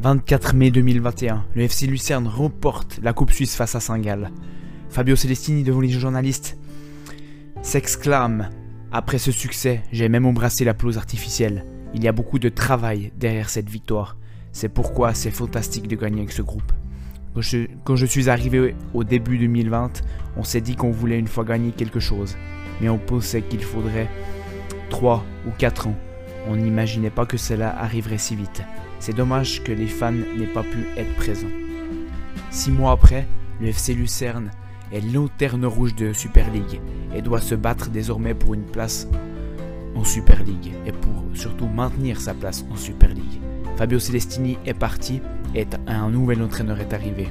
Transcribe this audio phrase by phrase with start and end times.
[0.00, 4.30] 24 mai 2021, le FC Lucerne remporte la Coupe Suisse face à Saint-Gall.
[4.90, 6.56] Fabio Celestini devant les journalistes
[7.62, 8.50] s'exclame
[8.92, 11.64] Après ce succès, j'ai même embrassé la pelouse artificielle.
[11.94, 14.16] Il y a beaucoup de travail derrière cette victoire.
[14.52, 16.72] C'est pourquoi c'est fantastique de gagner avec ce groupe.
[17.84, 20.04] Quand je, suis arrivé au début 2020,
[20.36, 22.36] on s'est dit qu'on voulait une fois gagner quelque chose.
[22.80, 24.08] Mais on pensait qu'il faudrait
[24.90, 25.96] 3 ou 4 ans.
[26.46, 28.62] On n'imaginait pas que cela arriverait si vite.
[29.00, 31.46] C'est dommage que les fans n'aient pas pu être présents.
[32.50, 33.26] Six mois après,
[33.60, 34.50] le FC Lucerne
[34.92, 36.80] est lanterne rouge de Super League
[37.14, 39.06] et doit se battre désormais pour une place
[39.94, 43.40] en Super League et pour surtout maintenir sa place en Super League.
[43.76, 45.20] Fabio Celestini est parti
[45.54, 47.28] et un nouvel entraîneur est arrivé.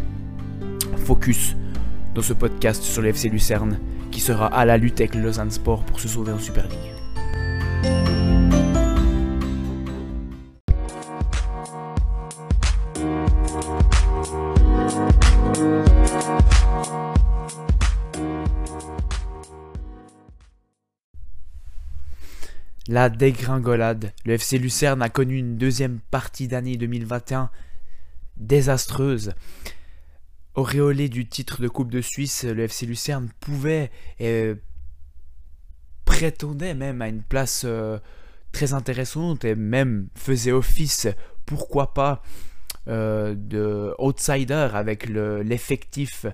[0.98, 1.56] Focus
[2.16, 3.80] dans ce podcast sur le FC Lucerne
[4.12, 6.97] qui sera à la lutte avec Lausanne Sport pour se sauver en Super League.
[22.88, 24.14] La dégringolade.
[24.26, 27.50] Le FC Lucerne a connu une deuxième partie d'année 2021
[28.38, 29.34] désastreuse.
[30.56, 34.54] Auréolé du titre de Coupe de Suisse, le FC Lucerne pouvait et
[36.06, 38.00] prétendait même à une place euh,
[38.54, 41.08] très intéressante et même faisait office,
[41.46, 42.24] pourquoi pas,
[42.88, 46.26] euh, de outsider avec l'effectif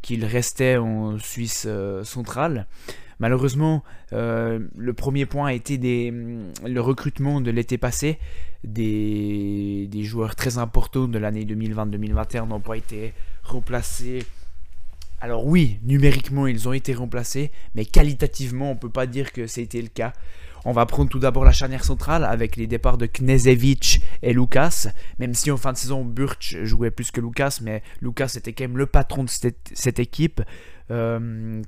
[0.00, 2.66] qu'il restait en Suisse euh, centrale.
[3.20, 6.12] Malheureusement, euh, le premier point a été des,
[6.64, 8.18] le recrutement de l'été passé.
[8.64, 14.24] Des, joueurs très importants de l'année 2020-2021 n'ont pas été remplacés.
[15.20, 19.46] Alors oui, numériquement ils ont été remplacés, mais qualitativement on ne peut pas dire que
[19.46, 20.12] c'était le cas.
[20.64, 24.88] On va prendre tout d'abord la charnière centrale avec les départs de Knezevic et Lucas.
[25.18, 28.64] Même si en fin de saison, Burch jouait plus que Lucas, mais Lucas était quand
[28.64, 30.42] même le patron de cette équipe.
[30.90, 31.62] Euh,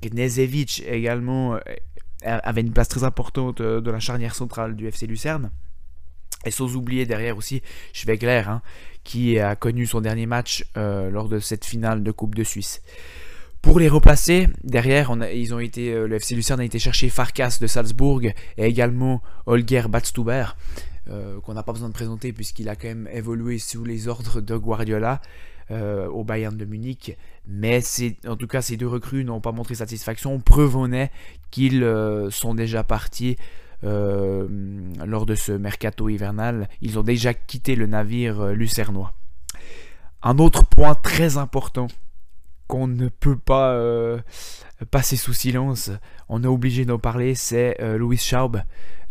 [0.87, 1.59] également
[2.25, 5.51] euh, avait une place très importante euh, de la charnière centrale du FC Lucerne.
[6.45, 7.61] Et sans oublier derrière aussi
[7.93, 8.61] Schwegler, hein,
[9.03, 12.81] qui a connu son dernier match euh, lors de cette finale de Coupe de Suisse.
[13.61, 17.67] Pour les replacer, derrière, ils ont été, le FC Lucerne a été chercher Farkas de
[17.67, 20.45] Salzbourg et également Holger Batstuber,
[21.09, 24.39] euh, qu'on n'a pas besoin de présenter puisqu'il a quand même évolué sous les ordres
[24.39, 25.19] de Guardiola
[25.71, 27.17] euh, au Bayern de Munich.
[27.47, 27.81] Mais
[28.27, 30.39] en tout cas, ces deux recrues n'ont pas montré satisfaction.
[30.39, 31.11] Preuve en est
[31.49, 33.35] qu'ils euh, sont déjà partis
[33.83, 36.69] lors de ce mercato hivernal.
[36.81, 39.11] Ils ont déjà quitté le navire lucernois.
[40.21, 41.87] Un autre point très important
[42.67, 43.75] qu'on ne peut pas
[44.91, 45.89] passer sous silence,
[46.29, 48.61] on est obligé d'en parler, c'est Louis Schaub.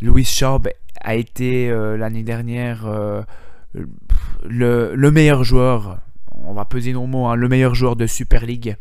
[0.01, 0.69] Louis Schaub
[1.01, 3.23] a été euh, l'année dernière euh,
[4.45, 5.99] le, le, meilleur joueur,
[6.45, 8.77] on va peser nos mots, hein, le meilleur joueur de Super League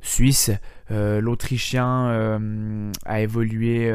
[0.00, 0.50] suisse.
[0.90, 2.40] Euh, L'Autrichien
[3.04, 3.92] a évolué,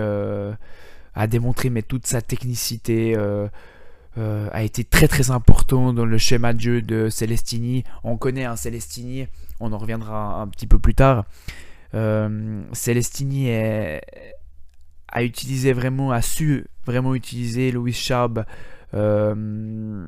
[1.16, 3.16] a démontré mais toute sa technicité.
[4.18, 7.84] A été très très important dans le schéma de jeu de Celestini.
[8.06, 9.28] On connaît un Celestini,
[9.60, 11.26] on en reviendra un petit peu plus tard.
[11.92, 14.02] Celestini est,
[15.16, 18.46] a vraiment, a su vraiment utiliser Louis Schaub
[18.94, 20.08] euh,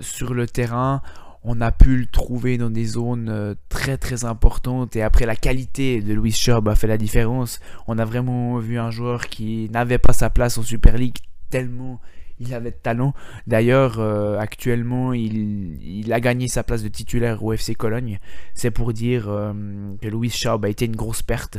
[0.00, 1.02] sur le terrain.
[1.44, 6.00] On a pu le trouver dans des zones très très importantes et après la qualité
[6.00, 7.58] de Louis Schaub a fait la différence.
[7.88, 11.16] On a vraiment vu un joueur qui n'avait pas sa place en Super League
[11.50, 12.00] tellement
[12.42, 13.14] il avait de talent.
[13.46, 18.18] D'ailleurs, euh, actuellement, il, a gagné sa place de titulaire au FC Cologne.
[18.54, 19.52] C'est pour dire euh,
[20.00, 21.58] que Louis Schaub a été une grosse perte.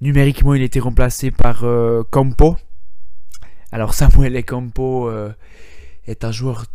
[0.00, 2.56] Numériquement, il était remplacé par euh, Campo.
[3.70, 5.10] Alors Samuel Campo
[6.06, 6.66] est un joueur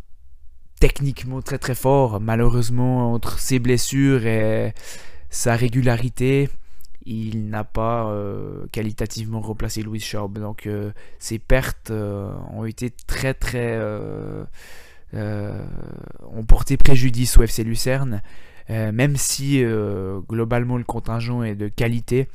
[0.79, 2.19] techniquement très très fort.
[2.19, 4.73] Malheureusement, entre ses blessures et
[5.29, 6.49] sa régularité,
[7.07, 10.37] il n'a pas euh, qualitativement replacé Louis Schaub.
[10.37, 13.79] Donc euh, ses pertes euh, ont été très très...
[15.13, 18.21] ont porté préjudice au FC Lucerne.
[18.69, 19.63] même si
[20.27, 22.27] globalement le contingent est de qualité,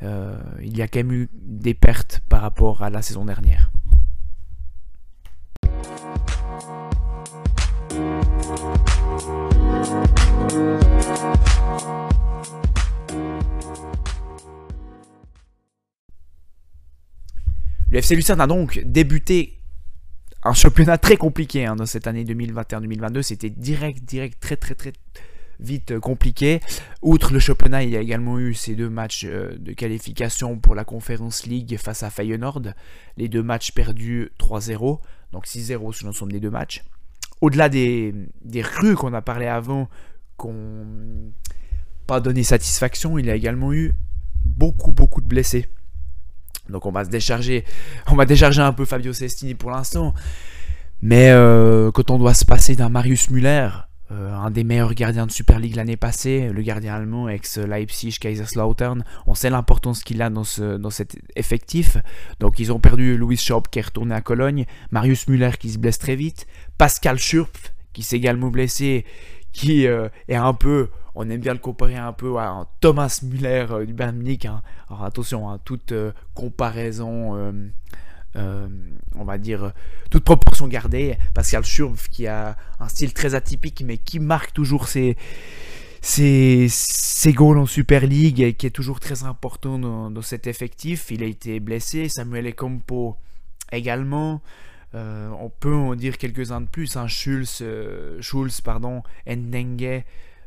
[0.00, 3.72] il y a quand même eu des pertes par rapport à la saison dernière.
[17.94, 19.60] Le FC Lucerne a donc débuté
[20.42, 23.22] un championnat très compliqué hein, dans cette année 2021-2022.
[23.22, 24.92] C'était direct, direct, très, très, très
[25.60, 26.58] vite euh, compliqué.
[27.02, 30.74] Outre le championnat, il y a également eu ces deux matchs euh, de qualification pour
[30.74, 32.62] la Conference League face à Feyenoord.
[33.16, 34.98] Les deux matchs perdus 3-0,
[35.30, 36.82] donc 6-0 sur l'ensemble des deux matchs.
[37.40, 38.12] au-delà des,
[38.44, 39.88] des rues qu'on a parlé avant,
[40.36, 40.84] qu'on
[42.08, 43.94] pas donné satisfaction, il a également eu
[44.44, 45.68] beaucoup, beaucoup de blessés.
[46.68, 47.64] Donc on va se décharger,
[48.08, 50.14] on va décharger un peu Fabio Cestini pour l'instant.
[51.02, 53.68] Mais euh, quand on doit se passer d'un Marius Müller,
[54.10, 58.16] euh, un des meilleurs gardiens de Super League l'année passée, le gardien allemand ex Leipzig,
[58.20, 61.96] Kaiserslautern, on sait l'importance qu'il a dans, ce, cet effectif.
[62.40, 65.78] Donc ils ont perdu Louis Schaub qui est retourné à Cologne, Marius Müller qui se
[65.78, 66.46] blesse très vite,
[66.78, 69.06] Pascal Schurpf qui s'est également blessé,
[69.52, 73.66] qui euh, est un peu on aime bien le comparer un peu à Thomas Müller
[73.86, 74.46] du Bayern Munich.
[74.46, 74.62] Hein.
[74.88, 75.92] Alors attention, hein, toute
[76.34, 77.62] comparaison
[78.36, 78.66] euh,
[79.14, 79.72] on va dire,
[80.10, 81.16] toute proportion gardée.
[81.34, 85.16] Pascal Schurf qui a un style très atypique, mais qui marque toujours ses,
[87.26, 91.10] goals en Super League qui est toujours très important dans, cet effectif.
[91.10, 92.08] Il a été blessé.
[92.08, 93.16] Samuel Ekompo
[93.70, 94.42] également.
[94.96, 96.96] Euh, on peut en dire quelques-uns de plus.
[96.96, 97.06] Hein.
[97.06, 100.04] Schulz, euh, Schulz, pardon, Ndengue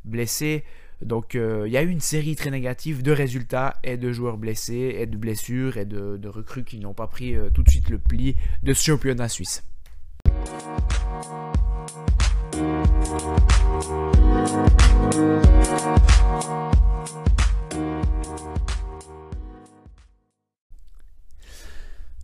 [0.08, 0.64] blessé.
[1.02, 4.38] Donc euh, il y a eu une série très négative de résultats et de joueurs
[4.38, 7.90] blessés et de blessures et de, recrues qui n'ont pas pris euh, tout de suite
[7.90, 9.64] le pli de ce championnat suisse.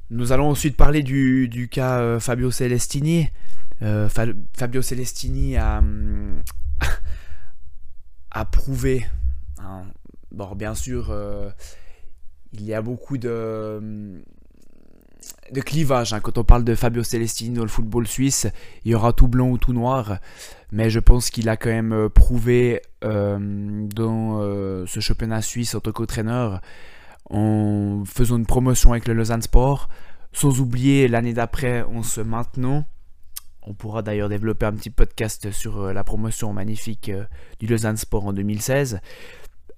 [0.09, 3.29] Nous allons ensuite parler du, cas euh, Fabio Celestini.
[3.81, 6.22] Fabio Celestini a, hum,
[8.33, 9.06] à prouver.
[9.59, 9.83] Hein.
[10.31, 11.50] Bon, bien sûr, euh,
[12.51, 14.21] il y a beaucoup de,
[15.51, 16.13] de clivage.
[16.13, 16.19] Hein.
[16.19, 18.47] Quand on parle de Fabio Celestini dans le football suisse,
[18.83, 20.18] il y aura tout blanc ou tout noir.
[20.71, 23.38] Mais je pense qu'il a quand même euh, prouvé euh,
[23.88, 24.41] dans
[24.88, 26.62] ce championnat suisse en tant qu'entraîneur
[27.29, 29.88] en faisant une promotion avec le Lausanne Sport.
[30.36, 32.86] Sans oublier l'année d'après en se maintenant
[33.65, 37.24] on pourra d'ailleurs développer un petit podcast sur euh, la promotion magnifique euh,
[37.60, 39.00] du Lausanne Sport en 2016.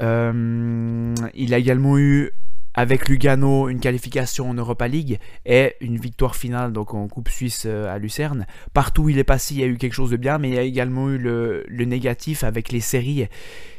[0.02, 2.32] Euh, il a également eu
[2.74, 7.66] avec Lugano une qualification en Europa League et une victoire finale donc en Coupe Suisse
[7.66, 8.46] à Lucerne.
[8.74, 10.56] Partout où il est passé, il y a eu quelque chose de bien, mais il
[10.56, 13.28] y a également eu le, négatif avec les séries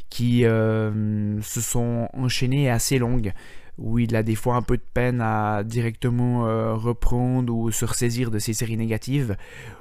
[0.08, 3.34] qui se sont enchaînées assez longues
[3.78, 7.84] où il a des fois un peu de peine à directement euh, reprendre ou se
[7.84, 9.36] ressaisir de ses séries négatives.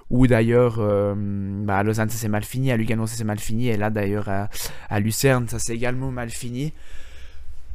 [0.10, 3.40] Ou d'ailleurs, euh, bah, à Lausanne ça s'est mal fini, à Lugano ça s'est mal
[3.40, 6.74] fini, et là d'ailleurs à, Lucerne ça s'est également mal fini.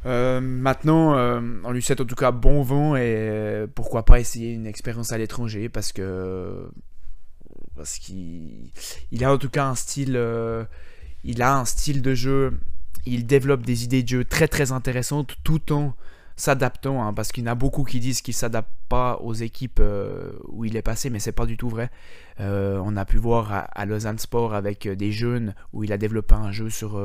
[0.05, 1.15] Euh, maintenant,
[1.63, 5.17] on lui souhaite en tout cas bon vent et pourquoi pas essayer une expérience à
[5.17, 6.69] l'étranger parce que
[7.75, 8.69] parce qu'il
[9.11, 10.19] il a en tout cas un style
[11.23, 12.53] il a un style de jeu
[13.05, 15.95] il développe des idées de jeu très très intéressantes tout en
[16.41, 19.33] s'adaptant, hein, parce qu'il y en a beaucoup qui disent qu'il ne s'adapte pas aux
[19.33, 21.91] équipes euh, où il est passé, mais c'est pas du tout vrai.
[22.39, 25.97] Euh, on a pu voir à, Lausanne Sport avec euh, des jeunes où il a
[25.97, 26.99] développé un jeu sur,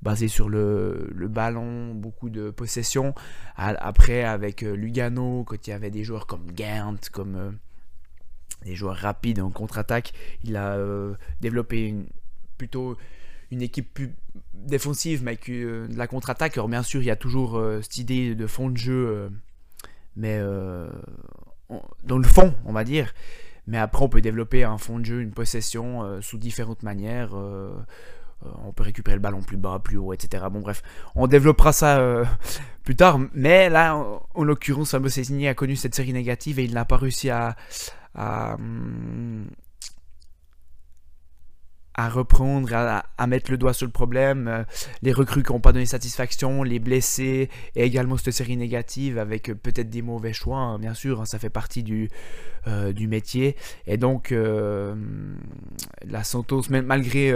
[0.00, 3.14] basé sur le, ballon, beaucoup de possession.
[3.56, 7.58] après, avec Lugano, quand il y avait des joueurs comme Gant, comme
[8.64, 10.12] des joueurs rapides en contre-attaque,
[10.42, 10.78] il a
[11.40, 11.94] développé
[12.56, 12.96] plutôt
[13.50, 14.14] une équipe plus
[14.54, 16.56] défensive, mais avec euh, de la contre-attaque.
[16.56, 19.28] Alors bien sûr, il y a toujours euh, cette idée de fond de jeu, euh,
[20.16, 20.40] mais
[22.04, 23.12] dans le fond, on va dire.
[23.66, 27.34] Mais après, on peut développer un fond de jeu, une possession sous différentes manières.
[27.34, 30.46] on peut récupérer le ballon plus bas, plus haut, etc.
[30.50, 30.82] Bon, bref,
[31.14, 32.24] on développera ça
[32.82, 33.20] plus tard.
[33.34, 33.94] Mais là,
[34.34, 37.56] en, l'occurrence, Fabio Cessigny a connu cette série négative et il n'a pas réussi à,
[38.14, 39.46] à, hum,
[41.98, 44.62] à reprendre, à, mettre le doigt sur le problème, euh,
[45.02, 49.50] les recrues qui n'ont pas donné satisfaction, les blessés, et également cette série négative avec
[49.50, 52.08] euh, peut-être des mauvais choix, hein, bien sûr, hein, ça fait partie du,
[52.68, 53.56] euh, du métier.
[53.88, 57.34] Et donc, la Santos, même malgré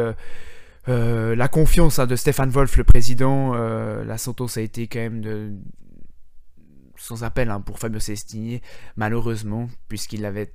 [0.86, 5.58] la confiance hein, de Stéphane Wolf, le président, la Santos a été quand même
[6.96, 8.60] sans appel pour Fabio Cestini,
[8.94, 10.52] malheureusement, puisqu'il avait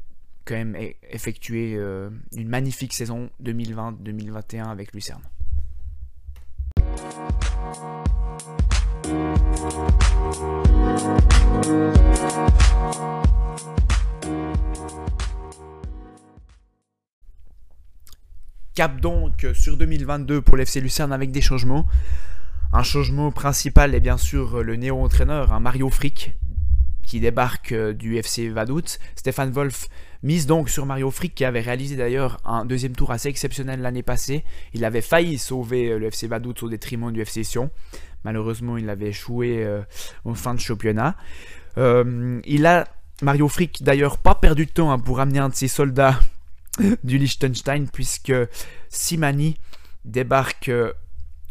[0.48, 0.78] quand même
[1.10, 5.22] effectué euh, une magnifique saison 2020-2021 avec Lucerne.
[18.74, 21.86] Cap donc sur 2022 pour l'FC Lucerne avec des changements.
[22.72, 26.38] Un changement principal est bien sûr le néo-entraîneur, un Mario Frick,
[27.08, 29.00] qui débarque euh, du FC Vaduz.
[29.16, 29.88] Stéphane Wolf
[30.24, 34.04] mise donc sur Mario Frick qui avait réalisé d'ailleurs un deuxième tour assez exceptionnel l'année
[34.04, 34.44] passée.
[34.74, 37.72] Il avait failli sauver euh, le FC Vaduz au détriment du FC Sion.
[38.26, 39.82] Malheureusement, il avait échoué euh,
[40.26, 41.16] en fin de championnat.
[41.78, 42.88] il a
[43.22, 46.20] Mario Frick d'ailleurs pas perdu de temps hein, pour amener un de ses soldats
[47.04, 48.34] du Liechtenstein puisque
[48.90, 49.58] Simani
[50.04, 50.70] débarque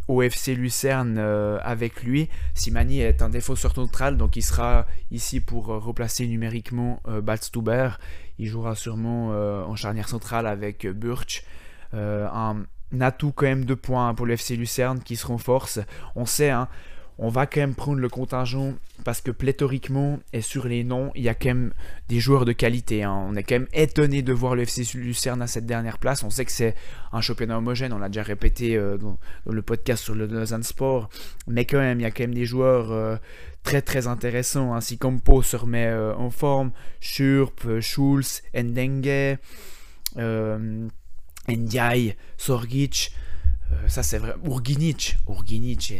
[0.08, 2.28] au FC Lucerne avec lui.
[2.54, 7.90] Simani est un défenseur neutral, donc il sera ici pour replacer numériquement euh, Batstuber.
[8.38, 11.44] Il jouera sûrement en charnière centrale avec Burch.
[11.92, 12.64] un
[13.00, 15.80] atout quand même de points pour le FC Lucerne qui se renforce.
[16.14, 16.68] On sait, hein,
[17.18, 21.22] on va quand même prendre le contingent parce que pléthoriquement et sur les noms, il
[21.22, 21.72] y a quand même
[22.08, 23.04] des joueurs de qualité.
[23.04, 23.26] Hein.
[23.28, 26.22] On est quand même étonné de voir le FC Lucerne à cette dernière place.
[26.24, 26.74] On sait que c'est
[27.12, 31.08] un championnat homogène, on l'a déjà répété euh, dans, le podcast sur le Lausanne Sport,
[31.46, 33.16] mais quand même, il y a quand même des joueurs euh,
[33.62, 34.78] très très intéressants.
[35.00, 36.70] Comme Pau se remet euh, en forme,
[37.00, 39.38] Schurp, Schulz, Ndenge.
[41.48, 43.12] Ndiaye, Sorgic,
[43.86, 44.34] ça c'est vrai.
[44.44, 45.94] Urginic, Urginic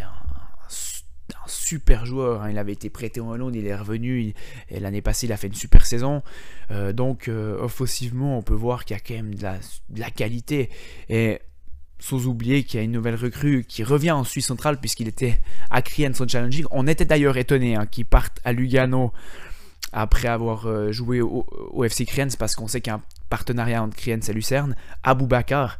[1.46, 2.42] super joueur.
[2.42, 2.50] Hein.
[2.50, 4.34] Il avait été prêté en Hollande, il est revenu.
[4.70, 6.22] l'année passée, il a fait une super saison.
[6.70, 10.70] Euh, donc, euh, offensivement, on peut voir qu'il y a quand même de la, qualité.
[11.08, 11.40] Et
[11.98, 15.40] sans oublier qu'il y a une nouvelle recrue qui revient en Suisse centrale puisqu'il était
[15.70, 16.66] à son challenging.
[16.70, 19.12] On était d'ailleurs étonné hein, qu'il parte à Lugano
[19.92, 23.96] après avoir joué au, FC Kriens parce qu'on sait qu'il y a un partenariat entre
[23.96, 25.78] Kriens et Lucerne, Abou Bakar.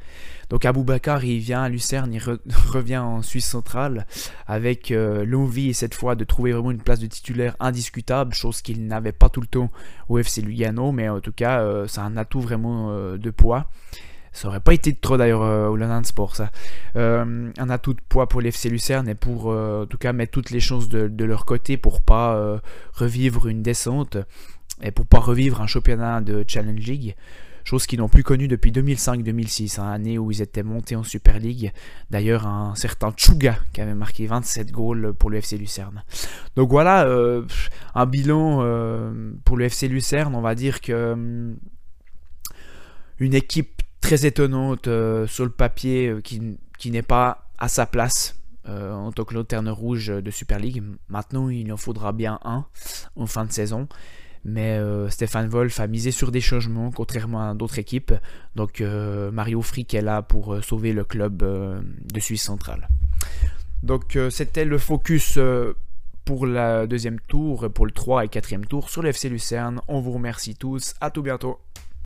[0.49, 2.23] Donc Abou Bakar, il vient à Lucerne, il
[2.71, 4.07] revient en Suisse centrale
[4.47, 8.87] avec euh, l'envie cette fois de trouver vraiment une place de titulaire indiscutable, chose qu'il
[8.87, 9.71] n'avait pas tout le temps
[10.09, 13.71] au FC Lugano, mais en tout cas, euh, c'est un atout vraiment euh, de poids.
[14.33, 16.51] Ça aurait pas été trop d'ailleurs au London Sport, ça.
[16.95, 20.61] un atout de poids pour l'FC Lucerne et pour en tout cas mettre toutes les
[20.61, 22.61] chances de, de leur côté pour pas
[22.93, 24.19] revivre une descente
[24.83, 27.15] et pour pas revivre un championnat de Challenge League,
[27.67, 31.39] chose qu'ils n'ont plus connue depuis 2005-2006, hein, année où ils étaient montés en Super
[31.39, 31.73] League.
[32.11, 36.05] D'ailleurs, un certain Chuga qui avait marqué 27 goals pour le FC Lucerne.
[36.55, 37.45] Donc voilà, euh,
[37.95, 41.57] un bilan euh, pour le FC Lucerne, on va dire que hum,
[43.19, 49.13] une équipe très étonnante euh, sur le papier qui, n'est pas à sa place en
[49.13, 50.83] tant que lanterne rouge de Super League.
[51.09, 52.65] Maintenant, il en faudra bien un
[53.15, 53.87] en fin de saison.
[54.45, 58.13] Mais euh, Stéphane Wolf a misé sur des changements, contrairement à d'autres équipes.
[58.55, 62.89] Donc euh, Mario Frick est là pour euh, sauver le club de Suisse centrale.
[63.83, 65.39] Donc c'était le focus
[66.25, 69.81] pour la deuxième tour, pour le 3 et 4e tour sur le FC Lucerne.
[69.87, 70.95] On vous remercie tous.
[71.01, 71.61] À tout bientôt.